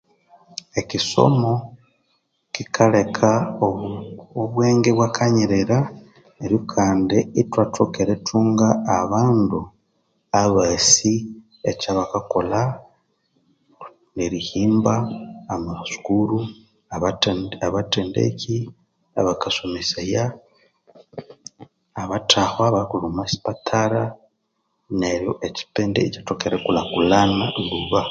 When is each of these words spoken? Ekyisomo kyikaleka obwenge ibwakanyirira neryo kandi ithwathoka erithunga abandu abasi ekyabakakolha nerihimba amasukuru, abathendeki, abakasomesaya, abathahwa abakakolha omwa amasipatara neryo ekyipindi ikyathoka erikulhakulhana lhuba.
Ekyisomo 0.79 1.53
kyikaleka 2.53 3.29
obwenge 4.41 4.87
ibwakanyirira 4.91 5.77
neryo 6.37 6.59
kandi 6.73 7.17
ithwathoka 7.41 7.97
erithunga 8.03 8.67
abandu 8.99 9.59
abasi 10.41 11.13
ekyabakakolha 11.71 12.63
nerihimba 14.15 14.93
amasukuru, 15.53 16.37
abathendeki, 17.65 18.57
abakasomesaya, 19.19 20.23
abathahwa 22.01 22.63
abakakolha 22.67 23.05
omwa 23.07 23.15
amasipatara 23.19 24.03
neryo 25.01 25.31
ekyipindi 25.47 25.99
ikyathoka 26.01 26.43
erikulhakulhana 26.45 27.45
lhuba. 27.65 27.99